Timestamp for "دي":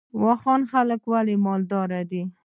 2.09-2.21